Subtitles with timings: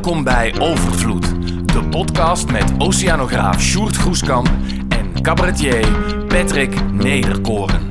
[0.00, 1.26] Welkom bij Overvloed,
[1.72, 4.50] de podcast met oceanograaf Sjoerd Groeskamp
[4.88, 5.92] en cabaretier
[6.26, 7.88] Patrick Nederkoren.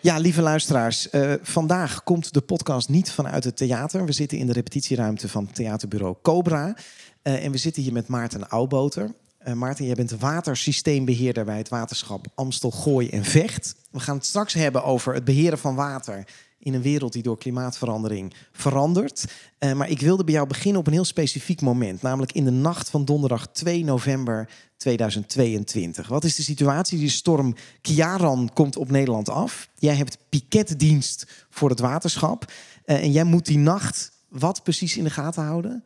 [0.00, 4.04] Ja, lieve luisteraars, eh, vandaag komt de podcast niet vanuit het theater.
[4.04, 6.76] We zitten in de repetitieruimte van theaterbureau Cobra.
[7.22, 9.14] Eh, en we zitten hier met Maarten Oudboter.
[9.48, 13.74] Uh, Maarten, jij bent de watersysteembeheerder bij het waterschap Amstel, Gooi en Vecht.
[13.90, 16.24] We gaan het straks hebben over het beheren van water
[16.62, 19.24] in een wereld die door klimaatverandering verandert.
[19.58, 22.50] Uh, maar ik wilde bij jou beginnen op een heel specifiek moment, namelijk in de
[22.50, 26.08] nacht van donderdag 2 november 2022.
[26.08, 26.98] Wat is de situatie?
[26.98, 29.68] Die storm Kiaran komt op Nederland af.
[29.78, 32.52] Jij hebt piketdienst voor het waterschap
[32.86, 35.84] uh, en jij moet die nacht wat precies in de gaten houden?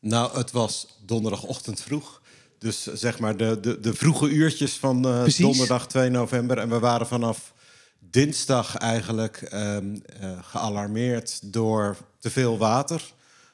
[0.00, 2.22] Nou, het was donderdagochtend vroeg.
[2.58, 6.58] Dus zeg maar de, de, de vroege uurtjes van uh, donderdag 2 november.
[6.58, 7.54] En we waren vanaf
[8.16, 9.82] dinsdag eigenlijk uh, uh,
[10.40, 13.02] gealarmeerd door te veel water.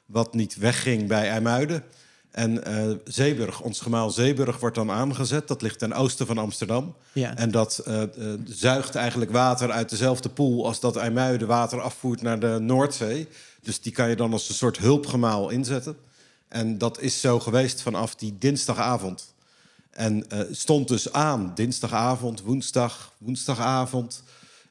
[0.07, 1.85] Wat niet wegging bij IJmuiden.
[2.31, 5.49] En uh, Zeeburg, ons gemaal Zeeburg, wordt dan aangezet.
[5.49, 6.95] Dat ligt ten oosten van Amsterdam.
[7.13, 7.37] Ja.
[7.37, 8.03] En dat uh,
[8.45, 13.29] zuigt eigenlijk water uit dezelfde poel als dat IJmuiden water afvoert naar de Noordzee.
[13.61, 15.97] Dus die kan je dan als een soort hulpgemaal inzetten.
[16.49, 19.35] En dat is zo geweest vanaf die dinsdagavond.
[19.91, 24.23] En uh, stond dus aan dinsdagavond, woensdag, woensdagavond.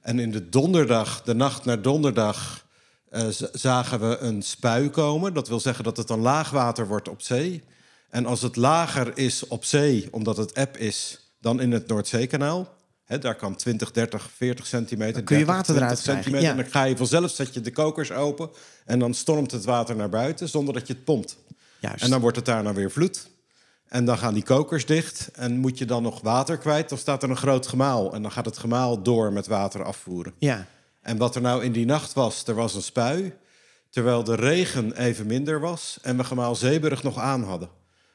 [0.01, 2.65] En in de donderdag, de nacht naar donderdag,
[3.11, 5.33] uh, zagen we een spui komen.
[5.33, 7.63] Dat wil zeggen dat het dan laagwater wordt op zee.
[8.09, 12.79] En als het lager is op zee, omdat het eb is, dan in het Noordzeekanaal.
[13.19, 15.13] Daar kan 20, 30, 40 centimeter.
[15.13, 16.41] Dan kun je 30, water eruit centimeter.
[16.41, 16.51] Ja.
[16.51, 18.49] En dan ga je vanzelf, zet je de kokers open.
[18.85, 21.37] En dan stormt het water naar buiten zonder dat je het pompt.
[21.79, 22.03] Juist.
[22.03, 23.29] En dan wordt het daarna weer vloed.
[23.91, 25.29] En dan gaan die kokers dicht.
[25.33, 28.13] En moet je dan nog water kwijt, dan staat er een groot gemaal.
[28.13, 30.33] En dan gaat het gemaal door met water afvoeren.
[30.39, 30.67] Ja.
[31.01, 33.33] En wat er nou in die nacht was, er was een spui.
[33.89, 35.97] Terwijl de regen even minder was.
[36.01, 37.69] En we gemaal Zeeburg nog aan hadden.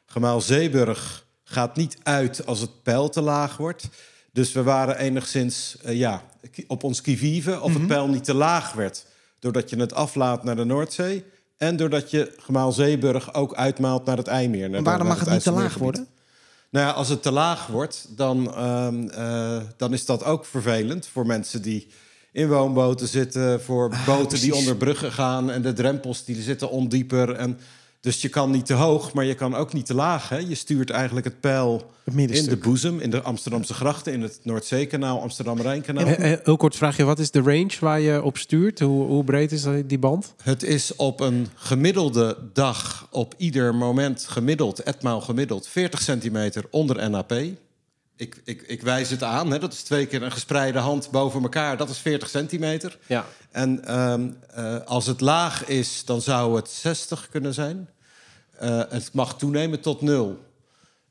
[0.06, 3.88] Gemaal Zeeburg gaat niet uit als het peil te laag wordt.
[4.32, 6.22] Dus we waren enigszins uh, ja,
[6.66, 7.74] op ons kivive of mm -hmm.
[7.74, 9.06] het peil niet te laag werd.
[9.38, 11.24] Doordat je het aflaat naar de Noordzee.
[11.56, 14.70] En doordat je gemaal Zeeburg ook uitmaalt naar het IJmeer.
[14.70, 16.06] Maar waarom mag het, het niet te laag worden?
[16.70, 21.06] Nou ja, als het te laag wordt, dan, uh, uh, dan is dat ook vervelend
[21.06, 21.88] voor mensen die
[22.32, 24.44] in woonboten zitten, voor ah, boten precies.
[24.44, 27.32] die onder bruggen gaan en de drempels die zitten ondieper.
[27.32, 27.58] En
[28.06, 30.28] dus je kan niet te hoog, maar je kan ook niet te laag.
[30.28, 30.36] Hè?
[30.36, 34.40] Je stuurt eigenlijk het peil het in de boezem, in de Amsterdamse grachten, in het
[34.42, 36.06] Noordzeekanaal, Amsterdam-Rijnkanaal.
[36.06, 38.80] Heel eh, kort vraag je, wat is de range waar je op stuurt?
[38.80, 40.34] Hoe, hoe breed is die band?
[40.42, 47.10] Het is op een gemiddelde dag, op ieder moment gemiddeld, etmaal gemiddeld, 40 centimeter onder
[47.10, 47.32] NAP.
[48.16, 49.58] Ik, ik, ik wijs het aan, hè?
[49.58, 52.98] dat is twee keer een gespreide hand boven elkaar, dat is 40 centimeter.
[53.06, 53.24] Ja.
[53.50, 57.88] En um, uh, als het laag is, dan zou het 60 kunnen zijn.
[58.62, 60.44] Uh, het mag toenemen tot nul.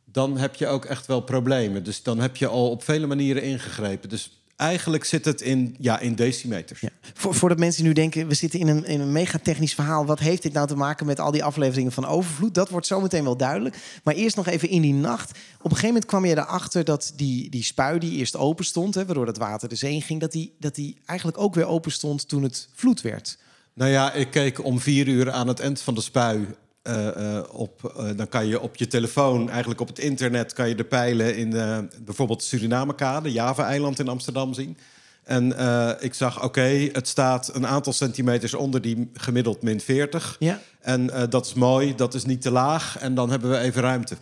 [0.06, 1.84] Dan heb je ook echt wel problemen.
[1.84, 4.10] Dus dan heb je al op vele manieren ingegrepen.
[4.10, 6.80] Dus eigenlijk zit het in, ja, in decimeters.
[6.80, 6.90] Ja.
[7.14, 10.06] Voor, voor de mensen nu denken, we zitten in een, in een megatechnisch verhaal.
[10.06, 12.54] Wat heeft dit nou te maken met al die afleveringen van Overvloed?
[12.54, 13.78] Dat wordt zometeen wel duidelijk.
[14.04, 15.30] Maar eerst nog even in die nacht.
[15.30, 18.96] Op een gegeven moment kwam je erachter dat die, die spui die eerst open stond...
[18.96, 20.20] Hè, waardoor het water de zee in ging...
[20.20, 23.38] dat die, dat die eigenlijk ook weer open stond toen het vloed werd.
[23.74, 26.48] Nou ja, ik keek om vier uur aan het eind van de spui
[26.88, 30.70] uh, uh, op, uh, dan kan je op je telefoon, eigenlijk op het internet, kan
[30.70, 34.78] je de pijlen in de, bijvoorbeeld de Surinamekade, Java-eiland in Amsterdam zien.
[35.24, 35.46] En
[36.00, 40.36] ik zag, oké, okay, het staat een aantal centimeters onder die gemiddeld min 40.
[40.40, 40.60] Ja.
[40.80, 42.98] En dat is mooi, dat is niet te laag.
[43.00, 44.16] En dan hebben we even ruimte.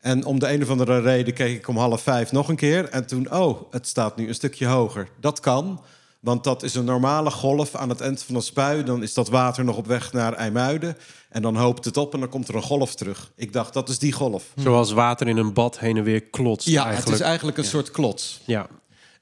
[0.00, 2.88] En om de een of andere reden keek ik om half vijf nog een keer.
[2.88, 5.08] En toen, oh, het staat nu een stukje hoger.
[5.20, 5.80] Dat kan.
[6.22, 8.84] Want dat is een normale golf aan het eind van een spui.
[8.84, 10.96] Dan is dat water nog op weg naar IJmuiden.
[11.28, 13.32] En dan hoopt het op en dan komt er een golf terug.
[13.36, 14.44] Ik dacht, dat is die golf.
[14.56, 16.68] Zoals water in een bad heen en weer klotst.
[16.68, 17.10] Ja, eigenlijk.
[17.10, 17.68] het is eigenlijk een ja.
[17.68, 18.40] soort klots.
[18.44, 18.66] Ja.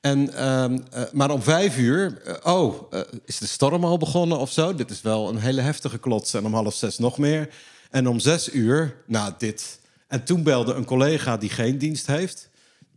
[0.00, 4.38] En, um, uh, maar om vijf uur, uh, oh, uh, is de storm al begonnen
[4.38, 4.74] of zo?
[4.74, 6.34] Dit is wel een hele heftige klots.
[6.34, 7.48] En om half zes nog meer.
[7.90, 9.78] En om zes uur, nou dit.
[10.06, 12.48] En toen belde een collega die geen dienst heeft.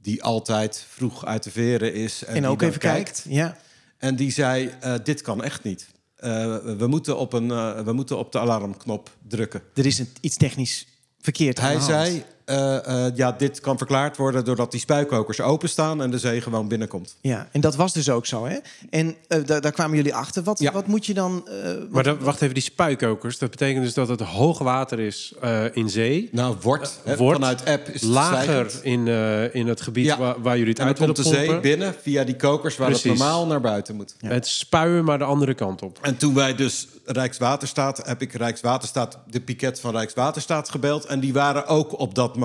[0.01, 2.23] Die altijd vroeg uit de veren is.
[2.25, 3.21] En, en ook even kijkt.
[3.21, 3.25] kijkt.
[3.29, 3.57] Ja.
[4.03, 5.87] En die zei, uh, dit kan echt niet.
[6.19, 9.61] Uh, we, moeten op een, uh, we moeten op de alarmknop drukken.
[9.73, 10.87] Er is een, iets technisch
[11.19, 12.23] verkeerd Hij zei,
[12.53, 16.67] eh, eh, ja, dit kan verklaard worden doordat die spuikokers openstaan en de zee gewoon
[16.67, 17.15] binnenkomt.
[17.21, 18.57] Ja, en dat was dus ook zo, hè?
[18.89, 20.43] En eh, daar, daar kwamen jullie achter.
[20.43, 20.71] Wat, Ja.
[20.71, 21.47] wat moet je dan...
[21.47, 24.99] eh, wat- Maar dan, wacht even, die spuikokers, dat betekent dus dat het hoog water
[24.99, 26.29] is eh, in zee.
[26.31, 28.83] Nou, wordt, hè, wordt vanuit app is het Lager stijgend.
[28.83, 30.17] in, eh, in het gebied Ja.
[30.17, 32.89] waar, waar jullie het En uit willen komt de zee binnen via die kokers waar
[32.91, 34.15] het normaal naar buiten moet.
[34.17, 35.97] Het spuien, maar de andere kant op.
[36.01, 41.05] En toen wij dus Rijkswaterstaat, heb ik Rijkswaterstaat, de piket van Rijkswaterstaat gebeld.
[41.05, 42.42] En die waren ook op dat moment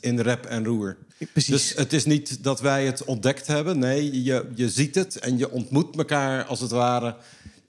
[0.00, 0.96] in rep en roer.
[1.32, 1.50] Precies.
[1.50, 3.78] Dus het is niet dat wij het ontdekt hebben.
[3.78, 7.16] Nee, je, je ziet het en je ontmoet elkaar als het ware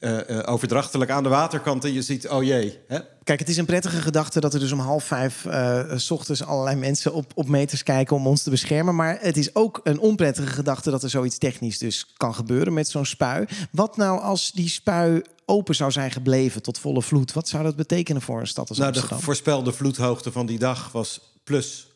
[0.01, 1.85] eh, eh, overdrachtelijk aan de waterkant.
[1.85, 2.79] En je ziet, oh jee.
[2.87, 2.99] Hè?
[3.23, 6.43] Kijk, het is een prettige gedachte dat er dus om half vijf eh, s ochtends
[6.43, 8.95] allerlei mensen op, op meters kijken om ons te beschermen.
[8.95, 12.87] Maar het is ook een onprettige gedachte dat er zoiets technisch dus kan gebeuren met
[12.87, 13.45] zo'n spui.
[13.71, 17.33] Wat nou als die spui open zou zijn gebleven tot volle vloed?
[17.33, 19.25] Wat zou dat betekenen voor een stad als Nou, de Amsterdam?
[19.25, 21.87] voorspelde vloedhoogte van die dag was plus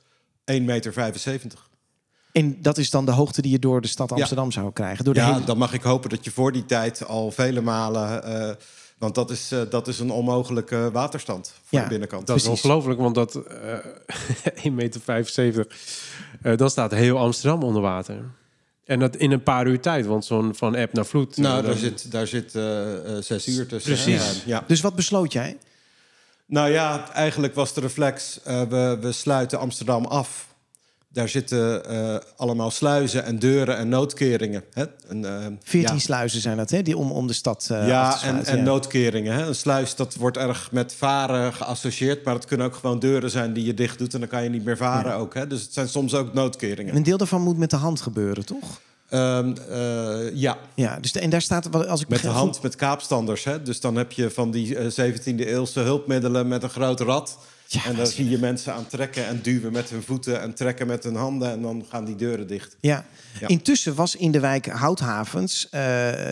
[0.51, 0.93] 1,75 meter.
[2.35, 4.15] En dat is dan de hoogte die je door de stad Ja.
[4.15, 5.05] Amsterdam zou krijgen.
[5.05, 5.45] Door de Ja, hele...
[5.45, 8.23] dan mag ik hopen dat je voor die tijd al vele malen...
[8.23, 8.55] eh,
[8.97, 12.27] want dat is, eh, dat is een onmogelijke waterstand voor Ja, de binnenkant.
[12.27, 13.77] Dat is ongelooflijk, want dat eh
[14.69, 15.67] 1,75 meter,
[16.41, 18.23] eh, dan staat heel Amsterdam onder water.
[18.85, 21.37] En dat in een paar uur tijd, want zo'n van app naar vloed...
[21.37, 22.51] Nou, daar dan- zit, daar zit
[23.19, 23.91] zes uur tussen.
[23.93, 24.33] Precies.
[24.35, 24.63] Ja, ja.
[24.67, 25.57] Dus wat besloot jij?
[26.45, 30.47] Nou ja, eigenlijk was de reflex, eh, we, we sluiten Amsterdam af.
[31.15, 34.63] Daar zitten eh, allemaal sluizen en deuren en noodkeringen.
[34.73, 34.85] Hè?
[35.07, 36.01] En, eh, 14 ja.
[36.01, 36.81] sluizen zijn dat, hè?
[36.81, 39.33] Die om, om de stad eh, te Ja, en, noodkeringen.
[39.33, 39.45] Hè?
[39.45, 42.25] Een sluis, dat wordt erg met varen geassocieerd.
[42.25, 44.13] Maar het kunnen ook gewoon deuren zijn die je dicht doet...
[44.13, 45.33] en dan kan je niet meer varen ook.
[45.33, 45.47] Hè?
[45.47, 46.91] Dus het zijn soms ook noodkeringen.
[46.91, 48.81] En een deel daarvan moet met de hand gebeuren, toch?
[49.09, 52.75] Ehm, eh, ja, Ja, dus de- en daar staat, als ik met de hand, met
[52.75, 53.43] kaapstanders.
[53.43, 53.61] Hè?
[53.61, 57.37] Dus dan heb je van die eh, 17e-eeuwse hulpmiddelen met een groot rad...
[57.67, 60.41] Ja, en dat- zie je mensen aan trekken en duwen met hun voeten...
[60.41, 62.75] en trekken met hun handen en dan gaan die deuren dicht.
[62.79, 63.05] Ja.
[63.39, 63.47] Ja.
[63.47, 65.81] Intussen was in de wijk Houthavens eh,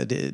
[0.08, 0.32] de,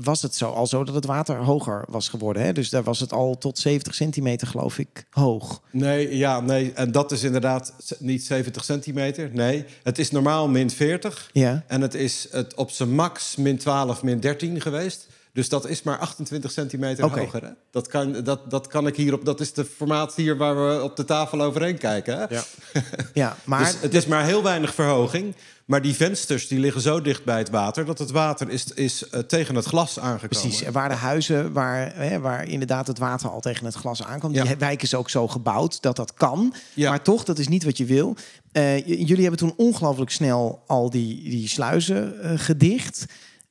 [0.00, 2.42] was het zo, al zo dat het water hoger was geworden.
[2.42, 2.52] Hè?
[2.52, 5.62] Dus daar was het al tot 70 centimeter, geloof ik, hoog.
[5.70, 6.72] Nee, ja, nee.
[6.72, 9.30] En dat is inderdaad niet 70 centimeter.
[9.32, 11.30] Nee, het is normaal min 40.
[11.32, 11.64] Ja.
[11.66, 15.06] En het is het op zijn max min 12, min 13 geweest.
[15.36, 17.42] Dus dat is maar 28 centimeter hoger.
[17.42, 17.50] Hè?
[17.70, 19.24] Dat, kan, dat, dat kan ik hier op.
[19.24, 22.18] Dat is de formaat hier waar we op de tafel overheen kijken.
[22.18, 22.24] Hè?
[22.34, 22.42] Ja.
[23.14, 25.34] Ja, maar Dus het is maar heel weinig verhoging.
[25.64, 29.08] Maar die vensters die liggen zo dicht bij het water dat het water is, is
[29.08, 30.28] eh, tegen het glas aangekomen.
[30.28, 30.64] precies.
[30.64, 34.32] Er waren huizen waar, hè, waar inderdaad het water al tegen het glas aankwam.
[34.32, 34.44] Ja.
[34.44, 36.54] Die wijk is ook zo gebouwd dat dat kan.
[36.74, 36.90] Ja.
[36.90, 38.16] Maar toch, dat is niet wat je wil.
[38.52, 43.06] Eh, jullie hebben toen ongelooflijk snel al die, die sluizen eh, gedicht.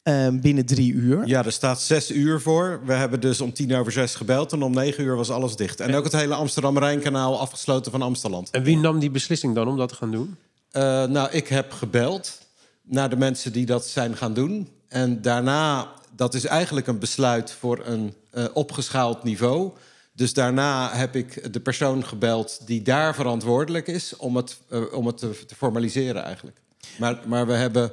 [0.05, 1.27] Eh, binnen drie uur.
[1.27, 2.81] Ja, er staat zes uur voor.
[2.85, 5.79] We hebben dus om tien over zes gebeld en om negen uur was alles dicht.
[5.79, 8.45] En ook het hele Amsterdam-Rijnkanaal afgesloten van Amsterdam.
[8.51, 10.35] En wie nam die beslissing dan om dat te gaan doen?
[10.71, 12.37] Eh, nou, ik heb gebeld
[12.81, 14.69] naar de mensen die dat zijn gaan doen.
[14.87, 19.71] En daarna, dat is eigenlijk een besluit voor een eh, opgeschaald niveau.
[20.13, 25.07] Dus daarna heb ik de persoon gebeld die daar verantwoordelijk is om het, eh, om
[25.07, 26.57] het te, te formaliseren eigenlijk.
[26.99, 27.91] Maar, maar we hebben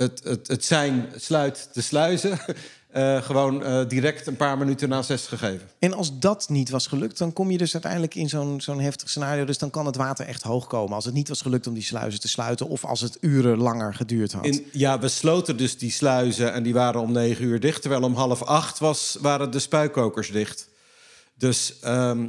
[0.00, 2.38] het, het, het zijn sluit de sluizen
[2.90, 5.68] eh, gewoon eh, direct een paar minuten na zes gegeven.
[5.78, 9.08] En als dat niet was gelukt, dan kom je dus uiteindelijk in zo'n zo'n heftig
[9.08, 9.44] scenario.
[9.44, 10.94] Dus dan kan het water echt hoog komen.
[10.94, 13.94] Als het niet was gelukt om die sluizen te sluiten, of als het uren langer
[13.94, 14.46] geduurd had.
[14.46, 17.80] In, ja, we sloten dus die sluizen en die waren om negen uur dicht.
[17.80, 20.68] Terwijl om half acht was, waren de spuikokers dicht.
[21.34, 22.28] Dus ehm,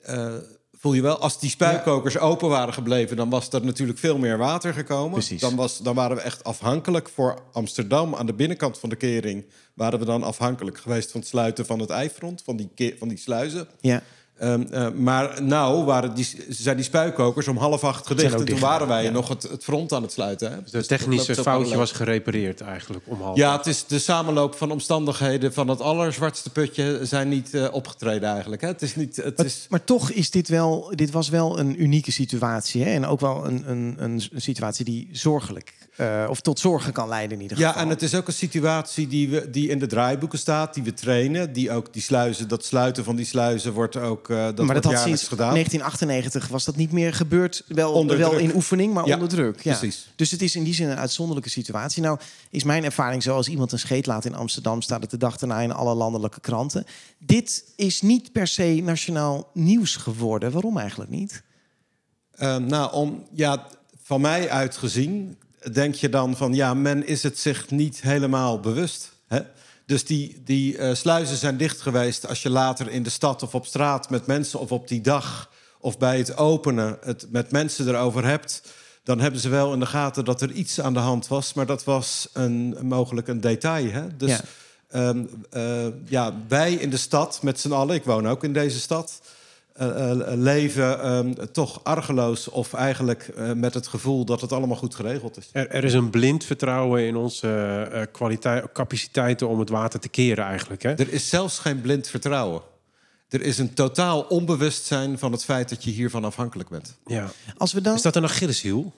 [0.00, 0.34] eh,
[0.82, 3.16] voel je wel, als die spuikokers open waren gebleven...
[3.16, 5.12] dan was er natuurlijk veel meer water gekomen.
[5.12, 5.40] Precies.
[5.40, 8.14] Dan, was, dan waren we echt afhankelijk voor Amsterdam...
[8.14, 11.10] aan de binnenkant van de kering waren we dan afhankelijk geweest...
[11.10, 13.68] van het sluiten van het ijfront, van die, van die sluizen.
[13.80, 14.02] Ja.
[14.42, 18.34] Ehm, eh, maar nou waren die, zijn die spuikokers om half acht gedicht.
[18.34, 19.10] En toen waren wij ja.
[19.10, 20.50] nog het, het front aan het sluiten.
[20.50, 20.62] Hè?
[20.62, 21.78] Dus het technische foutje parallel.
[21.78, 23.36] was gerepareerd eigenlijk om half.
[23.36, 28.28] Ja, het is de samenloop van omstandigheden van het allerzwartste putje zijn niet eh, opgetreden
[28.28, 28.62] eigenlijk.
[28.62, 28.68] Hè?
[28.68, 29.16] Het is niet.
[29.16, 32.82] Het Maar, is, maar toch is dit wel, dit was wel een unieke situatie.
[32.84, 32.90] Hè?
[32.90, 37.36] En ook wel een, een, een situatie die zorgelijk, eh, of tot zorgen kan leiden
[37.36, 37.82] in ieder ja, geval.
[37.82, 40.94] en het is ook een situatie die, we, die in de draaiboeken staat, die we
[40.94, 41.52] trainen.
[41.52, 44.30] Die ook die sluizen, dat sluiten van die sluizen wordt ook.
[44.32, 45.52] Eh, dat maar dat had sinds gedaan.
[45.52, 47.64] 1998 was dat niet meer gebeurd.
[47.68, 49.62] Wel, Onder wel in oefening, maar Ja, onder druk.
[49.62, 49.76] Ja.
[49.78, 50.12] precies.
[50.16, 52.02] Dus het is in die zin een uitzonderlijke situatie.
[52.02, 52.18] Nou,
[52.50, 55.36] is mijn ervaring zo als iemand een scheet laat in Amsterdam, staat het de dag
[55.36, 56.84] daarna in alle landelijke kranten.
[57.18, 60.52] Dit is niet per se nationaal nieuws geworden.
[60.52, 61.42] Waarom eigenlijk niet?
[62.30, 63.66] Eh, nou, om, ja,
[64.02, 65.36] van mij uitgezien
[65.72, 69.12] denk je dan van ja, men is het zich niet helemaal bewust.
[69.26, 69.40] Hè?
[69.86, 73.54] Dus die, die eh, sluizen zijn dicht geweest als je later in de stad of
[73.54, 77.88] op straat met mensen of op die dag of bij het openen het met mensen
[77.88, 78.62] erover hebt,
[79.04, 81.66] dan hebben ze wel in de gaten dat er iets aan de hand was, maar
[81.66, 83.90] dat was een, mogelijk een detail.
[83.90, 84.16] Hè?
[84.16, 84.40] Dus Ja.
[84.88, 88.80] ehm, eh, ja, wij in de stad met z'n allen, ik woon ook in deze
[88.80, 89.20] stad,
[90.34, 95.36] leven ehm, toch argeloos of eigenlijk eh, met het gevoel dat het allemaal goed geregeld
[95.36, 95.48] is.
[95.52, 97.48] Er, er is een blind vertrouwen in onze
[97.92, 100.82] eh, kwaliteit, capaciteiten om het water te keren eigenlijk.
[100.82, 100.94] Hè?
[100.94, 102.62] Er is zelfs geen blind vertrouwen.
[103.28, 106.96] Er is een totaal onbewustzijn van het feit dat je hiervan afhankelijk bent.
[107.06, 107.30] Ja.
[107.56, 107.94] Als we dan...
[107.94, 108.92] Is dat een Achilleshiel?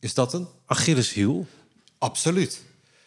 [0.00, 0.46] Is dat een?
[0.66, 1.46] Achilleshiel?
[1.98, 2.62] Absoluut.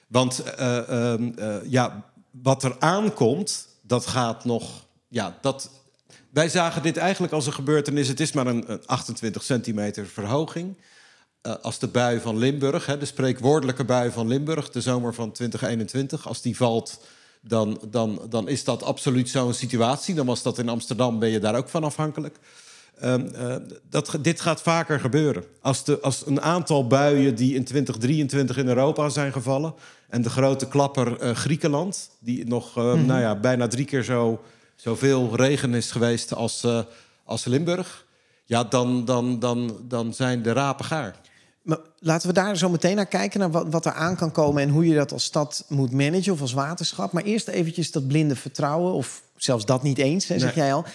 [0.07, 4.85] Want eh, ehm, eh, ja, wat er aankomt, dat gaat nog.
[5.07, 5.69] Ja, dat,
[6.35, 8.07] wij zagen dit eigenlijk als een gebeurtenis.
[8.07, 10.77] Het is maar een, een 28 centimeter verhoging.
[11.41, 15.31] Eh, als de bui van Limburg, hè, de spreekwoordelijke bui van Limburg, de zomer van
[15.31, 16.99] 2021, als die valt,
[17.41, 20.15] dan, dan, dan is dat absoluut zo'n situatie.
[20.15, 22.39] Dan was dat in Amsterdam, ben je daar ook van afhankelijk.
[22.99, 23.55] Ehm, eh,
[23.89, 25.43] dat, dit gaat vaker gebeuren.
[25.61, 29.73] Als, de, als een aantal buien die in 2023 in Europa zijn gevallen...
[30.09, 32.09] en de grote klapper eh, Griekenland...
[32.19, 34.41] die nog eh, nou ja, bijna drie keer zo,
[34.75, 36.79] zoveel regen is geweest als, eh,
[37.23, 38.05] als Limburg...
[38.45, 41.15] ja, dan, dan, dan, dan zijn de rapen gaar.
[41.61, 44.63] Maar laten we daar zo meteen naar kijken, naar wat, wat er aan kan komen
[44.63, 47.11] en hoe je dat als stad moet managen of als waterschap.
[47.11, 50.65] Maar eerst eventjes dat blinde vertrouwen, of zelfs dat niet eens, hè, zeg Nee.
[50.65, 50.85] jij al.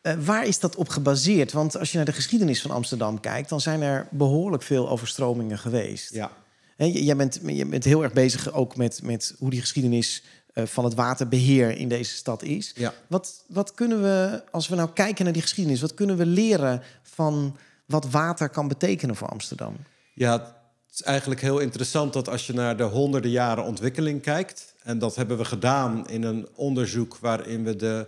[0.00, 1.52] Eh, waar is dat op gebaseerd?
[1.52, 5.58] Want als je naar de geschiedenis van Amsterdam kijkt, dan zijn er behoorlijk veel overstromingen
[5.58, 6.12] geweest.
[6.12, 6.30] Ja.
[6.76, 10.22] Hè, j- jij, bent, je bent heel erg bezig ook met, met hoe die geschiedenis
[10.64, 12.72] van het waterbeheer in deze stad is.
[12.74, 12.92] Ja.
[13.06, 16.82] Wat, wat kunnen we, als we nou kijken naar die geschiedenis, wat kunnen we leren
[17.02, 19.76] van wat water kan betekenen voor Amsterdam?
[20.14, 24.74] Ja, het is eigenlijk heel interessant dat als je naar de honderden jaren ontwikkeling kijkt...
[24.82, 28.06] en dat hebben we gedaan in een onderzoek waarin we de,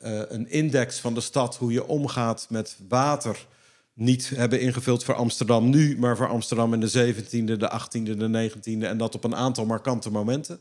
[0.00, 1.56] eh, een index van de stad...
[1.56, 3.46] hoe je omgaat met water
[3.94, 5.98] niet hebben ingevuld voor Amsterdam nu...
[5.98, 8.82] maar voor Amsterdam in de 17e, de 18e, de 19e...
[8.82, 10.60] en dat op een aantal markante momenten.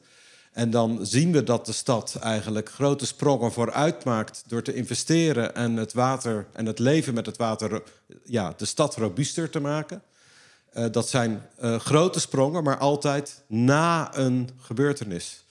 [0.51, 4.43] En dan zien we dat de stad eigenlijk grote sprongen vooruit maakt...
[4.47, 7.83] door te investeren en het water en het leven met het water...
[8.23, 10.01] ja, de stad robuuster te maken...
[10.71, 15.43] Eh, dat zijn eh, grote sprongen, maar altijd na een gebeurtenis.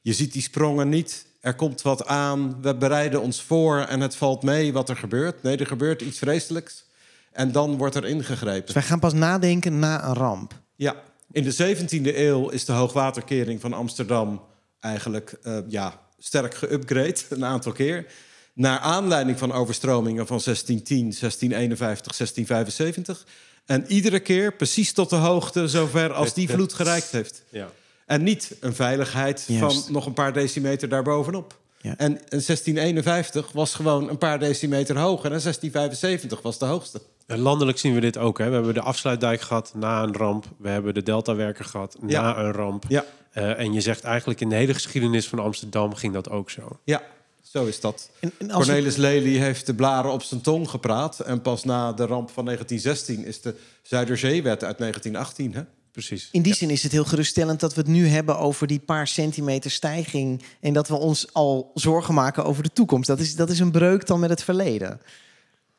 [0.00, 1.26] Je ziet die sprongen niet.
[1.40, 5.42] Er komt wat aan, we bereiden ons voor en het valt mee wat er gebeurt.
[5.42, 6.84] Nee, er gebeurt iets vreselijks
[7.32, 8.64] en dan wordt er ingegrepen.
[8.64, 10.54] Dus wij gaan pas nadenken na een ramp.
[10.74, 10.96] Ja,
[11.32, 14.42] in de 17e eeuw is de hoogwaterkering van Amsterdam
[14.80, 18.06] eigenlijk eh, ja, sterk geüpgrade, een aantal keer.
[18.54, 23.26] Naar aanleiding van overstromingen van 1610, 1651, 1675.
[23.66, 27.42] En iedere keer precies tot de hoogte zover als die vloed gereikt heeft.
[27.48, 27.70] Ja.
[28.06, 29.84] En niet een veiligheid Juist.
[29.84, 31.58] van nog een paar decimeter daarbovenop.
[31.80, 31.96] Ja.
[31.96, 35.24] En in 1651 was gewoon een paar decimeter hoger.
[35.24, 37.00] En 1675 was de hoogste.
[37.28, 38.38] En landelijk zien we dit ook.
[38.38, 38.48] Hè.
[38.48, 40.44] We hebben de afsluitdijk gehad na een ramp.
[40.58, 42.38] We hebben de deltawerker gehad na Ja.
[42.38, 42.84] een ramp.
[42.88, 46.50] Ja, Eh, en je zegt eigenlijk in de hele geschiedenis van Amsterdam ging dat ook
[46.50, 46.78] zo.
[46.84, 47.02] ja
[47.42, 48.10] zo is dat.
[48.20, 51.20] En, en als we- Cornelis Lely heeft de blaren op zijn tong gepraat.
[51.20, 55.54] En pas na de ramp van 1916 is de Zuiderzeewet uit 1918.
[55.54, 55.62] Hè?
[55.92, 56.28] Precies.
[56.32, 59.06] in die zin is het heel geruststellend dat we het nu hebben over die paar
[59.06, 60.42] centimeter stijging.
[60.60, 63.06] En dat we ons al zorgen maken over de toekomst.
[63.08, 65.00] Dat is, dat is een breuk dan met het verleden.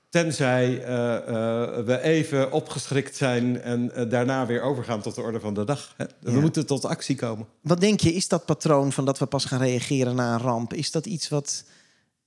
[0.10, 5.40] Tenzij eh, eh, we even opgeschrikt zijn en eh, daarna weer overgaan tot de orde
[5.40, 5.94] van de dag.
[5.98, 6.06] Hè?
[6.20, 6.40] We Ja.
[6.40, 7.46] moeten tot actie komen.
[7.62, 10.74] Wat denk je, is dat patroon van dat we pas gaan reageren na een ramp?
[10.74, 11.64] Is dat iets wat,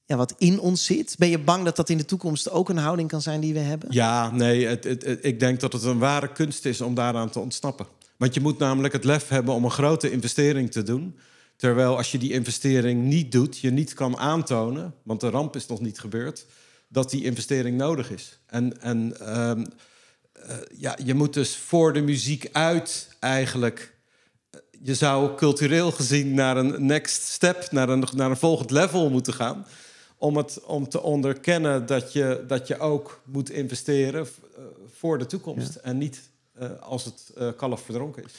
[0.05, 1.15] ja, wat in ons zit?
[1.19, 3.59] Ben je bang dat dat in de toekomst ook een houding kan zijn die we
[3.61, 3.89] hebben?
[3.93, 7.31] Ja, nee, het, het- het- ik denk dat het een ware kunst is om daaraan
[7.31, 7.87] te ontsnappen.
[8.17, 11.17] Want je moet namelijk het lef hebben om een grote investering te doen.
[11.57, 15.67] Terwijl als je die investering niet doet, je niet kan aantonen, want de ramp is
[15.67, 16.47] nog niet gebeurd,
[16.93, 18.39] dat die investering nodig is.
[18.47, 19.65] En, en ehm,
[20.33, 23.95] eh, ja, je moet dus voor de muziek uit eigenlijk.
[24.51, 29.11] eh, Je zou cultureel gezien naar een next step, naar een, naar een volgend level
[29.11, 29.67] moeten gaan.
[30.17, 34.63] Om, het, om te onderkennen dat je, dat je ook moet investeren eh,
[34.95, 35.75] voor de toekomst.
[35.75, 36.31] En niet
[36.81, 38.33] als het kalf verdronken is.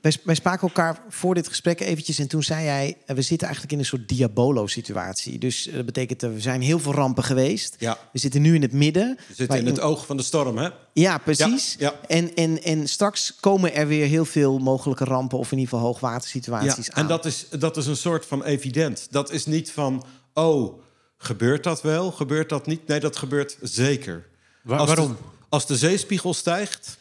[0.00, 2.96] Wij, wij spraken elkaar voor dit gesprek eventjes en toen zei jij...
[3.06, 5.38] eh, we zitten eigenlijk in een soort diabolo-situatie.
[5.38, 7.76] Dus eh, dat betekent, er zijn heel veel rampen geweest.
[7.78, 9.18] Ja, We zitten nu in het midden.
[9.28, 10.68] we zitten in het oog van de storm, hè?
[10.92, 11.76] Ja, precies.
[11.78, 15.38] Ja, En, en, en straks komen er weer heel veel mogelijke rampen...
[15.38, 17.02] of in ieder geval Ja, hoogwatersituaties aan.
[17.02, 19.06] en dat is, dat is een soort van evident.
[19.10, 20.80] Dat is niet van, oh,
[21.16, 22.10] gebeurt dat wel?
[22.12, 22.86] Gebeurt dat niet?
[22.86, 24.26] Nee, dat gebeurt zeker.
[24.62, 25.16] Wa- Als de- waarom?
[25.48, 26.98] als de zeespiegel stijgt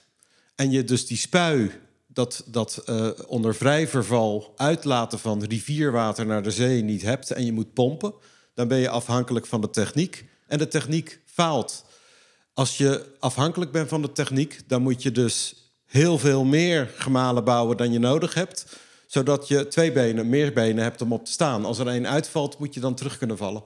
[0.56, 1.72] en je dus die spui,
[2.14, 7.46] dat, dat eh, onder vrij verval uitlaten van rivierwater naar de zee niet hebt en
[7.46, 8.14] je moet pompen,
[8.54, 10.26] dan ben je afhankelijk van de techniek.
[10.48, 11.86] En de techniek faalt.
[12.54, 17.44] Als je afhankelijk bent van de techniek, dan moet je dus heel veel meer gemalen
[17.44, 18.66] bouwen dan je nodig hebt.
[19.08, 21.66] Zodat je twee benen, meer benen hebt om op te staan.
[21.66, 23.64] Als er één uitvalt, moet je dan terug kunnen vallen.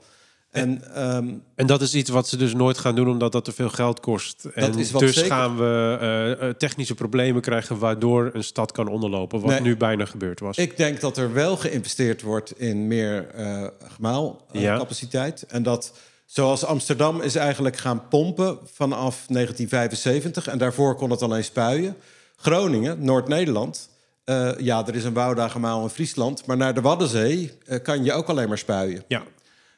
[0.55, 3.51] En ehm, En dat is iets wat ze dus nooit gaan doen, omdat dat te
[3.51, 4.45] veel geld kost.
[4.53, 9.39] En dus zeker- gaan we eh, eh, technische problemen krijgen, waardoor een stad kan onderlopen.
[9.41, 9.61] Wat Nee.
[9.61, 10.57] nu bijna gebeurd was.
[10.57, 13.69] ik denk dat er wel geïnvesteerd wordt in meer eh Ja.
[13.87, 15.43] gemaalcapaciteit.
[15.47, 15.93] en dat,
[16.25, 20.47] zoals Amsterdam is eigenlijk gaan pompen vanaf 1975.
[20.47, 21.95] En daarvoor kon het alleen spuien.
[22.35, 23.89] Groningen, Noord-Nederland.
[24.25, 26.45] eh, ja, er is een Wouda gemaal in Friesland.
[26.45, 29.03] Maar naar de Waddenzee eh, kan je ook alleen maar spuien.
[29.07, 29.23] Ja,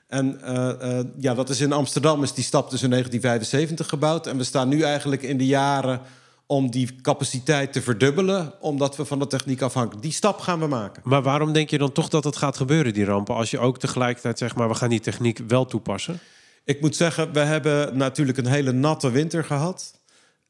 [0.07, 4.27] En eh, eh, ja, dat is in Amsterdam is die stap dus in 1975 gebouwd.
[4.27, 6.01] En we staan nu eigenlijk in de jaren
[6.45, 10.01] om die capaciteit te verdubbelen, omdat we van de techniek afhankelijk.
[10.03, 11.01] Die stap gaan we maken.
[11.05, 13.35] maar waarom denk je dan toch dat het gaat gebeuren, die rampen?
[13.35, 16.19] Als je ook tegelijkertijd zegt, maar we gaan die techniek wel toepassen.
[16.63, 19.99] Ik moet zeggen, we hebben natuurlijk een hele natte winter gehad.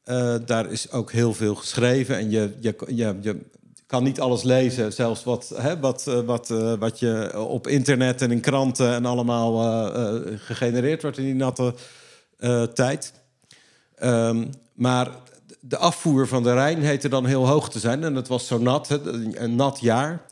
[0.04, 3.40] Eh, daar is ook heel veel geschreven en je, je, je, je
[3.88, 8.22] kan niet alles lezen, zelfs wat, hè, wat, eh, wat, eh, wat je op internet
[8.22, 9.62] en in kranten en allemaal
[9.94, 11.74] eh, gegenereerd wordt in die natte
[12.74, 13.12] tijd.
[13.94, 15.08] Ehm, maar
[15.60, 18.58] de afvoer van de Rijn heette dan heel hoog te zijn en het was zo
[18.58, 18.98] nat, hè,
[19.36, 20.22] een nat jaar.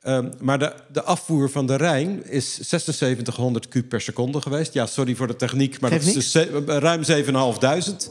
[0.00, 4.72] Ehm, maar de, de afvoer van de Rijn is 7600 kub per seconde geweest.
[4.72, 8.10] Ja, sorry voor de techniek, maar Geeft dat is dus ruim 7500.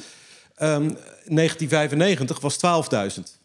[0.56, 0.90] Ehm
[1.26, 3.41] 1995 was 12.000.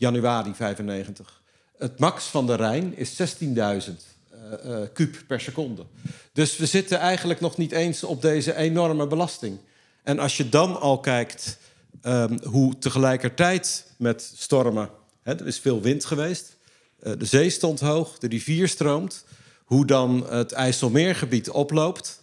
[0.00, 1.42] Januari 95.
[1.78, 5.84] Het max van de Rijn is 16.000 eh, eh, kub per seconde.
[6.32, 9.58] Dus we zitten eigenlijk nog niet eens op deze enorme belasting.
[10.02, 11.58] En als je dan al kijkt
[12.02, 14.90] ehm, hoe tegelijkertijd met stormen...
[15.22, 16.56] Hè, er is veel wind geweest,
[17.00, 19.24] eh, de zee stond hoog, de rivier stroomt...
[19.64, 22.20] hoe dan het IJsselmeergebied oploopt...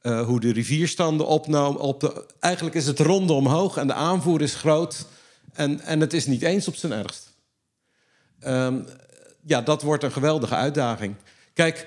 [0.00, 1.80] eh, hoe de rivierstanden opnomen.
[1.80, 5.06] Op eigenlijk is het ronde omhoog en de aanvoer is groot...
[5.52, 7.30] En, en het is niet eens op zijn ergst.
[8.40, 8.78] Ehm,
[9.44, 11.14] ja, dat wordt een geweldige uitdaging.
[11.52, 11.86] Kijk,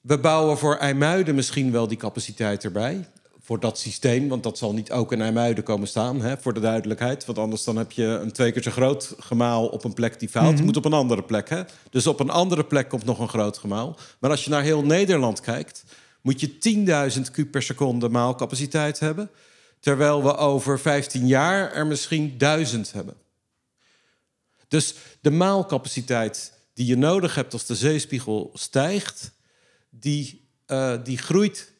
[0.00, 3.08] we bouwen voor IJmuiden misschien wel die capaciteit erbij.
[3.40, 6.60] Voor dat systeem, want dat zal niet ook in IJmuiden komen staan, hè, voor de
[6.60, 7.24] duidelijkheid.
[7.24, 10.28] Want anders dan heb je een twee keer zo groot gemaal op een plek die
[10.28, 10.54] faalt.
[10.54, 11.48] Het moet op een andere plek.
[11.48, 11.62] Hè?
[11.90, 13.96] Dus op een andere plek komt nog een groot gemaal.
[14.18, 15.84] Maar als je naar heel Nederland kijkt,
[16.20, 19.30] moet je 10.000 kub per seconde maalcapaciteit hebben.
[19.80, 23.14] Terwijl we over 15 jaar er misschien 1000 hebben.
[24.68, 29.32] Dus de maalcapaciteit die je nodig hebt als de zeespiegel stijgt,
[29.90, 31.72] die, eh, die groeit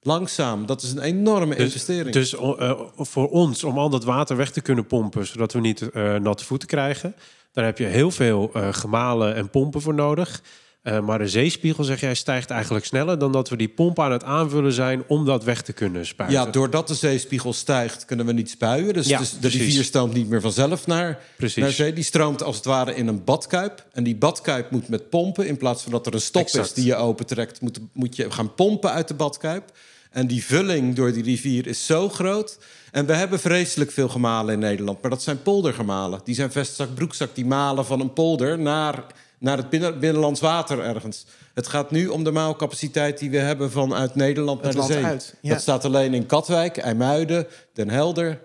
[0.00, 0.66] langzaam.
[0.66, 2.12] Dat is een enorme Dus, investering.
[2.12, 5.90] dus eh, voor ons, om al dat water weg te kunnen pompen, zodat we niet
[5.90, 7.14] eh, natte voeten krijgen,
[7.52, 10.42] daar heb je heel veel gemalen en pompen voor nodig.
[10.84, 14.12] Eh, maar de zeespiegel, zeg jij, stijgt eigenlijk sneller dan dat we die pomp aan
[14.12, 16.38] het aanvullen zijn om dat weg te kunnen spuiten.
[16.40, 18.94] ja, doordat de zeespiegel stijgt, kunnen we niet spuien.
[18.94, 21.62] Dus, Ja, dus de rivier stroomt niet meer vanzelf naar, Precies.
[21.62, 21.92] naar zee.
[21.92, 23.86] Die stroomt als het ware in een badkuip.
[23.92, 25.46] En die badkuip moet met pompen.
[25.46, 28.54] In plaats van dat er een stop is die je opentrekt, moet, moet je gaan
[28.54, 29.72] pompen uit de badkuip.
[30.10, 32.58] En die vulling door die rivier is zo groot.
[32.90, 35.00] En we hebben vreselijk veel gemalen in Nederland.
[35.02, 36.20] Maar dat zijn poldergemalen.
[36.24, 37.34] Die zijn vestzak, broekzak.
[37.34, 39.04] Die malen van een polder naar,
[39.38, 41.26] naar het binnen, binnenlands water ergens.
[41.54, 45.04] Het gaat nu om de maalcapaciteit die we hebben vanuit Nederland Het naar de zee.
[45.04, 45.50] uit, ja.
[45.52, 48.40] Dat staat alleen in Katwijk, IJmuiden, Den Helder...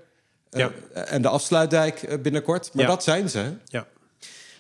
[0.50, 2.70] eh, en de afsluitdijk eh, binnenkort.
[2.74, 2.90] Maar Ja.
[2.90, 3.54] dat zijn ze.
[3.66, 3.88] Ja.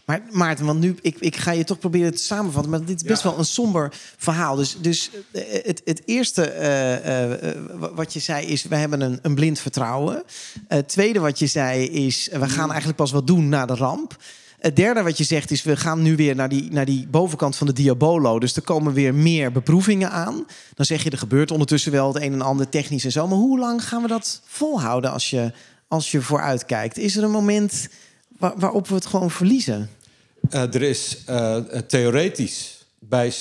[0.05, 2.71] Maar Maarten, want nu, ik, ik ga je toch proberen te samenvatten.
[2.71, 4.55] Maar dit is best wel een somber verhaal.
[4.55, 7.55] Dus, dus eh, het, het eerste eh, eh, eh,
[7.95, 8.63] wat je zei is...
[8.63, 10.15] we hebben een, een blind vertrouwen.
[10.15, 10.23] Eh,
[10.67, 12.29] Het tweede wat je zei is...
[12.31, 14.15] we gaan eigenlijk pas wat doen na de ramp.
[14.59, 15.63] Het derde wat je zegt is...
[15.63, 18.39] we gaan nu weer naar die, naar die bovenkant van de diabolo.
[18.39, 20.45] Dus er komen weer meer beproevingen aan.
[20.73, 23.27] Dan zeg je, er gebeurt ondertussen wel het een en ander technisch en zo.
[23.27, 25.51] Maar hoe lang gaan we dat volhouden als je,
[25.87, 26.97] als je vooruit kijkt?
[26.97, 27.87] Is er een moment
[28.37, 29.89] waar- waarop we het gewoon verliezen?
[30.49, 31.55] Eh, er is eh,
[31.87, 33.33] theoretisch bij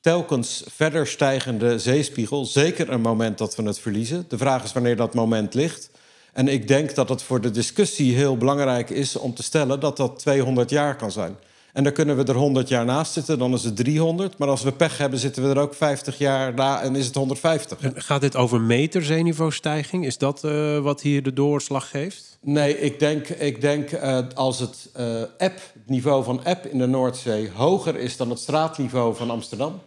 [0.00, 4.24] telkens verder stijgende zeespiegel zeker een moment dat we het verliezen.
[4.28, 5.90] De vraag is wanneer dat moment ligt.
[6.34, 9.96] En ik denk dat het voor de discussie heel belangrijk is om te stellen dat
[9.96, 11.36] dat 200 jaar kan zijn.
[11.72, 14.38] En dan kunnen we er 100 jaar naast zitten, dan is het 300.
[14.38, 17.14] Maar als we pech hebben, zitten we er ook 50 jaar na en is het
[17.14, 17.80] 150.
[17.80, 20.06] En Gaat dit over meterzeeniveaustijging?
[20.06, 22.38] Is dat eh, wat hier de doorslag geeft?
[22.40, 26.78] Nee, ik denk, ik denk eh, als het eh, app, het niveau van app in
[26.78, 29.80] de Noordzee hoger is dan het straatniveau van Amsterdam.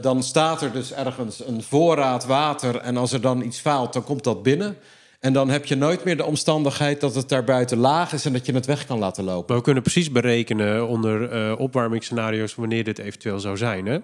[0.00, 4.04] dan staat er dus ergens een voorraad water en als er dan iets faalt, dan
[4.04, 4.76] komt dat binnen.
[5.20, 8.32] En dan heb je nooit meer de omstandigheid dat het daar buiten laag is en
[8.32, 9.44] dat je het weg kan laten lopen.
[9.46, 13.86] Maar we kunnen precies berekenen onder eh, opwarmingsscenario's wanneer dit eventueel zou zijn.
[13.86, 13.98] Hè?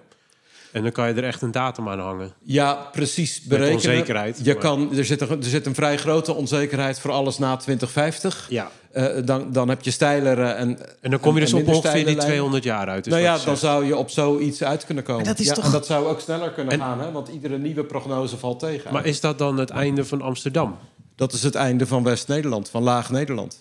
[0.71, 2.33] En dan kan je er echt een datum aan hangen.
[2.43, 3.41] Ja, precies.
[3.41, 3.75] Berekenen.
[3.75, 7.37] onzekerheid, Je maar- kan, er, zit een, er zit een vrij grote onzekerheid voor alles
[7.37, 8.45] na 2050.
[8.49, 8.71] Ja.
[8.91, 12.03] Eh, dan, dan heb je steilere en En dan kom je dus op ongeveer die
[12.05, 12.23] lijnen.
[12.25, 13.05] 200 jaar uit.
[13.05, 15.25] nou ja, dan zou je op zoiets uit kunnen komen.
[15.25, 17.11] Dat is ja, toch- En dat zou ook sneller kunnen En- gaan, hè?
[17.11, 18.93] want iedere nieuwe prognose valt tegen.
[18.93, 20.77] Maar is dat dan het einde van Amsterdam?
[21.15, 23.57] Dat is het einde van West-Nederland, van Laag-Nederland.